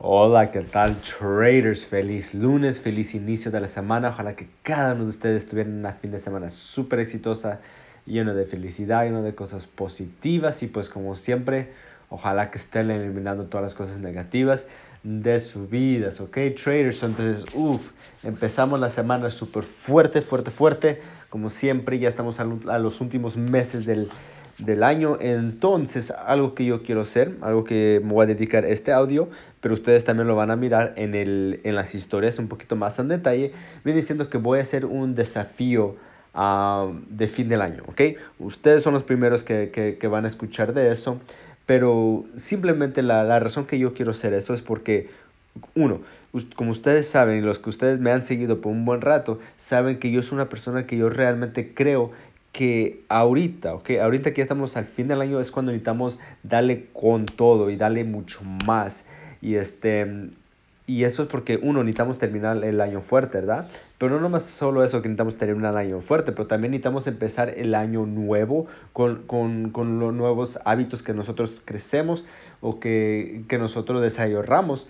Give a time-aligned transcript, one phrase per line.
[0.00, 1.84] Hola, ¿qué tal traders?
[1.84, 4.10] Feliz lunes, feliz inicio de la semana.
[4.10, 7.58] Ojalá que cada uno de ustedes tuviera una fin de semana súper exitosa,
[8.06, 11.72] lleno de felicidad, lleno de cosas positivas y pues como siempre,
[12.10, 14.66] ojalá que estén eliminando todas las cosas negativas
[15.02, 16.38] de sus vidas, ¿ok?
[16.62, 17.90] Traders, entonces, uff,
[18.22, 21.00] empezamos la semana súper fuerte, fuerte, fuerte.
[21.28, 22.44] Como siempre, ya estamos a
[22.78, 24.08] los últimos meses del
[24.58, 25.18] del año.
[25.20, 29.28] Entonces, algo que yo quiero hacer, algo que me voy a dedicar este audio,
[29.60, 32.98] pero ustedes también lo van a mirar en, el, en las historias un poquito más
[32.98, 33.52] en detalle,
[33.84, 35.96] viene diciendo que voy a hacer un desafío
[36.34, 38.00] uh, de fin del año, ¿ok?
[38.38, 41.18] Ustedes son los primeros que, que, que van a escuchar de eso,
[41.66, 45.10] pero simplemente la, la razón que yo quiero hacer eso es porque,
[45.74, 46.00] uno,
[46.56, 50.10] como ustedes saben, los que ustedes me han seguido por un buen rato, saben que
[50.10, 52.12] yo soy una persona que yo realmente creo
[52.52, 57.26] que ahorita, ok, ahorita que estamos al fin del año es cuando necesitamos darle con
[57.26, 59.04] todo y darle mucho más.
[59.40, 60.30] Y este,
[60.88, 63.68] y eso es porque uno necesitamos terminar el año fuerte, ¿verdad?
[63.98, 67.50] Pero no nomás solo eso que necesitamos terminar el año fuerte, pero también necesitamos empezar
[67.50, 72.24] el año nuevo con, con, con los nuevos hábitos que nosotros crecemos
[72.62, 74.88] o que, que nosotros desarrollamos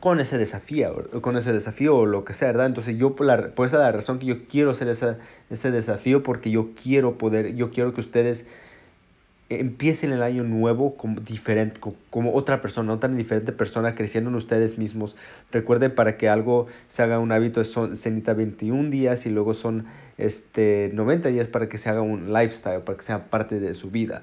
[0.00, 2.66] con ese desafío, con ese desafío o lo que sea, ¿verdad?
[2.66, 6.50] Entonces yo por, la, por esa la razón que yo quiero hacer ese desafío porque
[6.50, 8.46] yo quiero poder, yo quiero que ustedes
[9.58, 14.78] empiecen el año nuevo como diferente, como otra persona, otra diferente persona, creciendo en ustedes
[14.78, 15.16] mismos.
[15.50, 19.54] Recuerden, para que algo se haga un hábito son, se necesita 21 días y luego
[19.54, 19.86] son
[20.18, 23.90] este, 90 días para que se haga un lifestyle, para que sea parte de su
[23.90, 24.22] vida.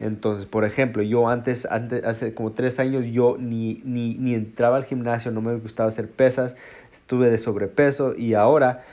[0.00, 4.76] Entonces, por ejemplo, yo antes, antes hace como tres años, yo ni, ni, ni entraba
[4.76, 6.54] al gimnasio, no me gustaba hacer pesas,
[6.92, 8.84] estuve de sobrepeso y ahora,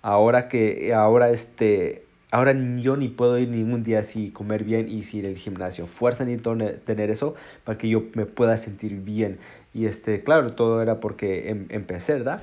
[0.00, 5.04] ahora que, ahora este, ahora yo ni puedo ir ningún día así, comer bien y
[5.16, 5.86] ir al gimnasio.
[5.86, 9.38] Fuerza ni tener eso para que yo me pueda sentir bien.
[9.74, 12.42] Y este, claro, todo era porque em, empecé, ¿verdad?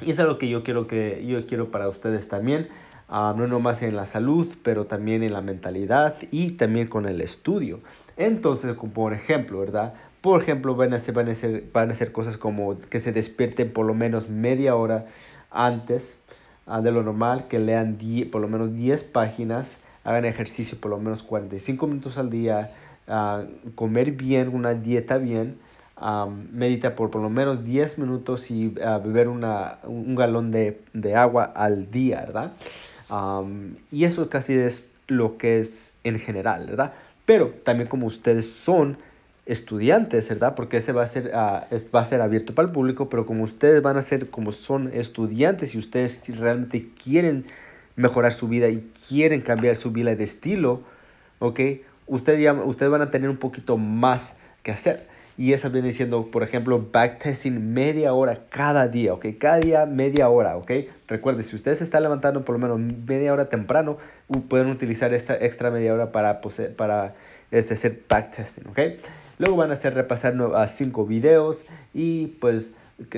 [0.00, 2.68] y es algo que yo quiero que yo quiero para ustedes también.
[3.08, 7.20] Ah, no nomás en la salud, pero también en la mentalidad y también con el
[7.20, 7.80] estudio.
[8.16, 9.94] Entonces, por ejemplo, ¿verdad?
[10.22, 13.12] Por ejemplo, van a, ser, van, a ser, van a ser cosas como que se
[13.12, 15.06] despierten por lo menos media hora
[15.50, 16.18] antes
[16.66, 17.98] ah, de lo normal, que lean
[18.32, 22.70] por lo menos 10 páginas, hagan ejercicio por lo menos 45 minutos al día,
[23.06, 25.58] uh, comer bien, una dieta bien,
[26.52, 31.44] medita por por lo menos 10 minutos y beber una, un galón de, de agua
[31.44, 32.52] al día, ¿verdad?
[33.90, 36.92] Y eso casi es lo que es en general, ¿verdad?
[37.26, 38.98] Pero también como ustedes son
[39.46, 40.54] estudiantes, ¿verdad?
[40.54, 43.44] Porque ese va a ser, ah, va a ser abierto para el público, pero como
[43.44, 47.44] ustedes van a ser, como son estudiantes y ustedes realmente quieren
[47.96, 50.82] mejorar su vida y quieren cambiar su vida de estilo,
[51.38, 51.60] ¿ok?
[52.06, 55.06] Ustedes, ustedes van a tener un poquito más que hacer.
[55.36, 59.26] Y eso viene diciendo, por ejemplo, backtesting media hora cada día, ¿ok?
[59.38, 60.70] Cada día media hora, ¿ok?
[61.08, 63.98] Recuerde, si ustedes se están levantando por lo menos media hora temprano,
[64.48, 66.40] pueden utilizar esta extra media hora para,
[66.76, 67.14] para
[67.50, 68.78] este, hacer backtesting, ¿ok?
[69.38, 71.58] Luego van a hacer repasar a cinco videos
[71.92, 72.72] y pues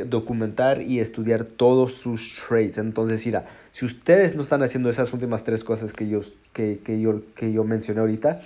[0.07, 2.79] documentar y estudiar todos sus trades.
[2.79, 6.21] Entonces, mira, si ustedes no están haciendo esas últimas tres cosas que yo,
[6.55, 8.41] que, que yo, que yo mencioné ahorita,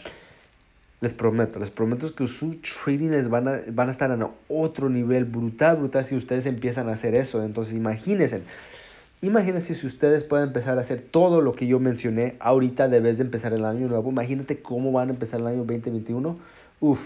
[1.01, 5.25] les prometo, les prometo que sus trading van a, van a estar en otro nivel
[5.25, 7.43] brutal, brutal si ustedes empiezan a hacer eso.
[7.43, 8.43] Entonces imagínense,
[9.23, 13.17] imagínense si ustedes pueden empezar a hacer todo lo que yo mencioné ahorita de vez
[13.17, 14.11] de empezar el año nuevo.
[14.11, 16.37] Imagínate cómo van a empezar el año 2021.
[16.81, 17.01] Uf,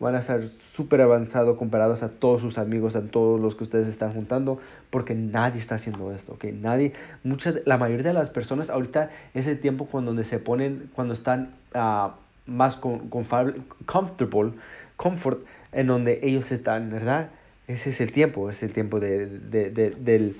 [0.00, 3.86] van a ser súper avanzados comparados a todos sus amigos, a todos los que ustedes
[3.86, 6.46] están juntando, porque nadie está haciendo esto, ¿ok?
[6.46, 11.12] Nadie, mucha, la mayoría de las personas ahorita es el tiempo cuando se ponen, cuando
[11.12, 11.54] están...
[11.74, 13.62] Uh, más con, comfortable,
[14.96, 17.30] comfort en donde ellos están, ¿verdad?
[17.66, 20.34] Ese es el tiempo, es el tiempo de, de, de,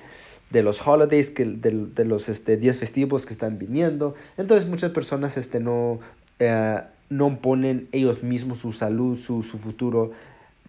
[0.51, 4.15] de los holidays, que, de, los este, días festivos que están viniendo.
[4.37, 6.01] Entonces muchas personas este, no,
[6.39, 10.13] eh, no ponen ellos mismos su salud, su, su futuro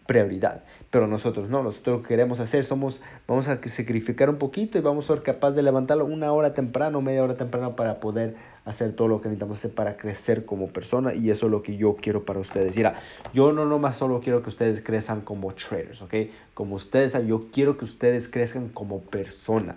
[0.05, 0.63] prioridad.
[0.91, 4.81] Pero nosotros no, nosotros lo que queremos hacer somos, vamos a sacrificar un poquito y
[4.81, 8.35] vamos a ser capaces de levantarlo una hora temprano, media hora temprano para poder
[8.65, 11.77] hacer todo lo que necesitamos hacer para crecer como persona y eso es lo que
[11.77, 12.75] yo quiero para ustedes.
[12.75, 12.95] Mira,
[13.33, 16.13] yo no nomás solo quiero que ustedes crezcan como traders, ¿ok?
[16.53, 19.75] Como ustedes, yo quiero que ustedes crezcan como persona,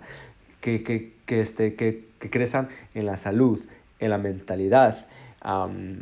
[0.61, 3.63] que, que, que, este, que, que crezcan en la salud,
[3.99, 5.05] en la mentalidad.
[5.45, 6.01] Eh,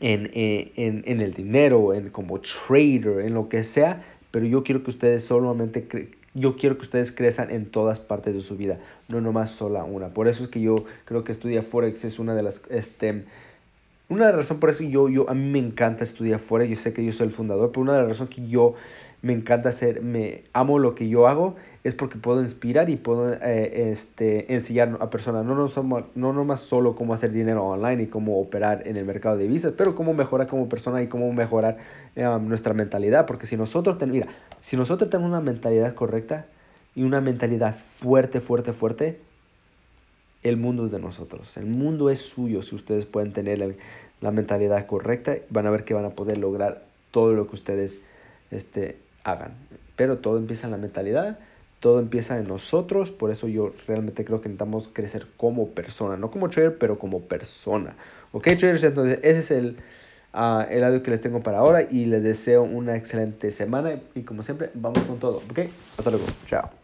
[0.00, 4.90] en, en, el dinero, en como trader, en lo que sea, pero yo quiero que
[4.90, 9.50] ustedes solamente, yo quiero que ustedes crezcan en todas partes de su vida, no nomás
[9.50, 10.08] sola una.
[10.08, 13.24] Por eso es que yo creo que estudiar Forex es una de las, este,
[14.08, 17.04] una razones por eso yo, yo, a mí me encanta estudiar fuera, yo sé que
[17.04, 18.74] yo soy el fundador, pero una de las razones que yo
[19.24, 23.32] me encanta hacer, me amo lo que yo hago, es porque puedo inspirar y puedo
[23.32, 28.02] eh, este, enseñar a personas, no, no, somos, no nomás solo cómo hacer dinero online
[28.02, 31.32] y cómo operar en el mercado de divisas, pero cómo mejorar como persona y cómo
[31.32, 31.78] mejorar
[32.16, 34.28] eh, nuestra mentalidad, porque si nosotros, ten, mira,
[34.60, 36.44] si nosotros tenemos una mentalidad correcta
[36.94, 39.20] y una mentalidad fuerte, fuerte, fuerte,
[40.42, 42.60] el mundo es de nosotros, el mundo es suyo.
[42.60, 43.74] Si ustedes pueden tener
[44.20, 47.98] la mentalidad correcta, van a ver que van a poder lograr todo lo que ustedes
[48.50, 49.52] este, hagan.
[49.96, 51.38] Pero todo empieza en la mentalidad,
[51.80, 56.30] todo empieza en nosotros, por eso yo realmente creo que necesitamos crecer como persona, no
[56.30, 57.94] como trader, pero como persona.
[58.32, 59.76] Ok, traders, entonces ese es el,
[60.34, 64.22] uh, el audio que les tengo para ahora y les deseo una excelente semana y
[64.22, 65.38] como siempre, vamos con todo.
[65.50, 65.60] Ok,
[65.98, 66.83] hasta luego, chao.